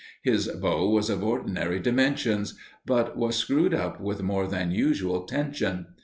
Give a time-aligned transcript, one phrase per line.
[0.23, 2.55] His bow was of ordinary dimensions;
[2.87, 5.89] but was screwed up with more than usual tension.